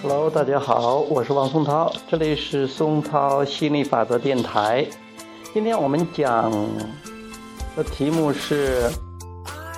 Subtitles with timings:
[0.00, 4.86] Hello，大家好，我是王松涛，这里是松涛心理法则电台。
[5.52, 6.52] 今天我们讲
[7.74, 8.88] 的题目是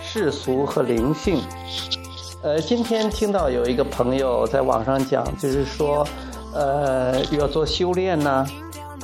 [0.00, 1.40] 世俗和灵性。
[2.42, 6.06] 呃，今天听到有一个朋友在网上讲，就是说，
[6.52, 8.46] 呃，要做修炼呢，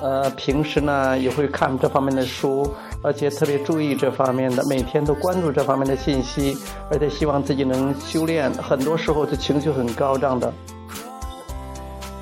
[0.01, 6.56] 呃，平时呢也会看这方面的书，而且特别注意这方面的，每天都关注这方面的信息，
[6.88, 8.48] 而且希望自己能修炼。
[8.52, 10.52] 很多时候，这情绪很高涨的。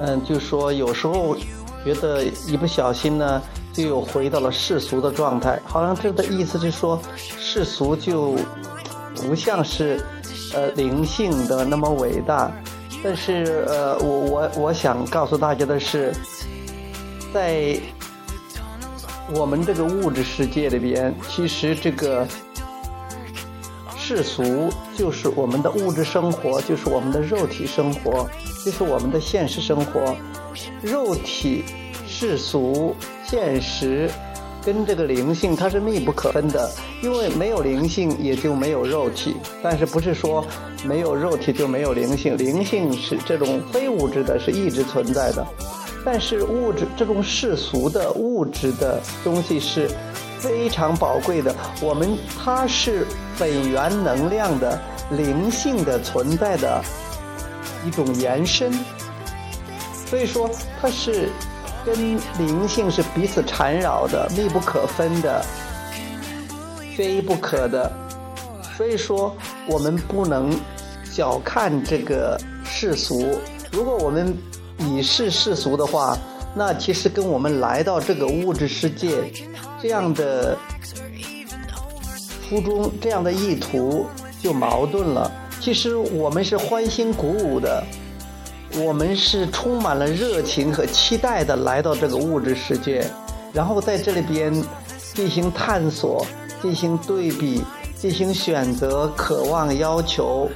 [0.00, 1.36] 嗯，就说有时候
[1.84, 8.36] 觉得一不小心呢，就又回到了世俗的状态，好像这个意思是说世俗就
[9.16, 10.04] 不像是
[10.54, 12.50] 呃灵性的那么伟大。
[13.02, 16.12] 但是呃，我我我想告诉大家的是，
[17.32, 17.78] 在
[19.32, 22.26] 我们这个物质世界里边，其实这个
[24.08, 28.26] 世俗就是我们的物质生活，就是我们的肉体生活。
[28.64, 30.16] 就是我们的现实生活，
[30.80, 31.62] 肉体、
[32.06, 34.10] 世俗、现实，
[34.64, 36.70] 跟这个灵性它是密不可分的。
[37.02, 39.36] 因为没有灵性，也就没有肉体。
[39.62, 40.42] 但是不是说
[40.86, 42.34] 没有肉体就没有灵性？
[42.38, 45.46] 灵性是这种非物质的，是一直存在的。
[46.02, 49.86] 但是物质这种世俗的物质的东西是
[50.38, 51.54] 非常宝贵的。
[51.80, 53.06] 我们它是
[53.38, 56.82] 本源能量的灵性的存在的。
[57.86, 58.72] 一种延伸，
[60.04, 60.50] 所以说
[60.80, 61.30] 它是
[61.86, 61.94] 跟
[62.36, 65.42] 灵性是彼此缠绕的、密不可分的、
[66.94, 67.90] 缺一不可的。
[68.76, 69.34] 所以说
[69.68, 70.50] 我们不能
[71.04, 73.38] 小看这个世俗。
[73.70, 74.36] 如果我们
[74.76, 76.18] 以视世俗的话，
[76.58, 79.32] 那其实跟我们来到这个物质世界
[79.80, 80.58] 这样的
[82.48, 84.06] 初衷、这样的意图
[84.42, 85.30] 就矛盾了。
[85.60, 87.84] 其实我们是欢欣鼓舞的，
[88.74, 93.08] 我们是充满了热情和期待的来到这个物质世界，
[93.52, 94.52] 然后在这里边
[95.14, 96.26] 进行探索、
[96.60, 97.62] 进行对比、
[97.96, 100.50] 进行选择、渴望、要求，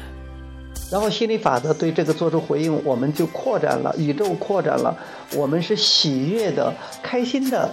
[0.93, 4.95] 然后心理法则对这个做出回应，我们就扩展了，宇宙扩展了，
[5.35, 6.73] 我们是喜悦的、
[7.03, 7.69] 开心的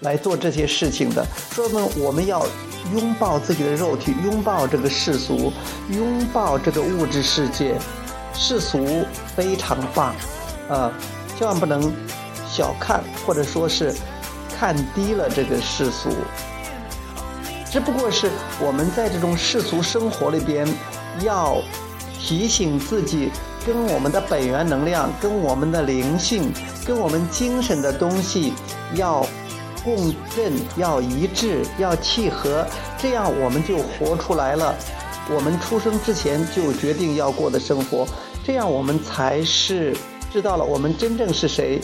[0.00, 1.26] 来做这些事情的。
[1.50, 2.46] 说明我们要。
[2.94, 5.52] 拥抱自己的肉体，拥抱这个世俗，
[5.90, 7.74] 拥抱这个物质世界。
[8.32, 9.04] 世俗
[9.36, 10.14] 非常棒，
[10.66, 10.90] 啊，
[11.36, 11.92] 千万不能
[12.48, 13.94] 小看或者说是
[14.58, 16.08] 看低了这个世俗。
[17.70, 20.66] 只不过是我们在这种世俗生活里边，
[21.22, 21.62] 要
[22.22, 23.30] 提醒自己，
[23.66, 26.52] 跟我们的本源能量、跟我们的灵性、
[26.86, 28.52] 跟我们精神的东西
[28.94, 29.26] 要。
[29.82, 29.96] 共
[30.36, 32.66] 振要一致，要契合，
[32.98, 34.74] 这样我们就活出来了。
[35.34, 38.06] 我们出生之前就决定要过的生活，
[38.44, 39.96] 这样我们才是
[40.30, 41.80] 知道了我们真正是谁，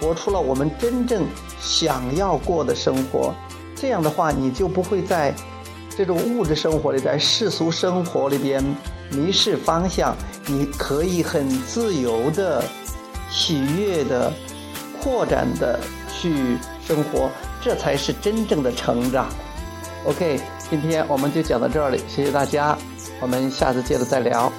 [0.00, 1.24] 活出了我们真正
[1.60, 3.32] 想要过的生活。
[3.76, 5.32] 这样的话，你就不会在
[5.96, 8.62] 这种物质生活里，在世俗生活里边
[9.10, 10.14] 迷失方向。
[10.46, 12.62] 你可以很自由的、
[13.30, 14.32] 喜悦的、
[15.00, 15.80] 扩展的
[16.12, 16.56] 去。
[16.86, 17.28] 生活，
[17.60, 19.26] 这才是真正的成长。
[20.04, 20.40] OK，
[20.70, 22.78] 今天我们就讲到这里，谢谢大家，
[23.20, 24.52] 我们下次接着再聊。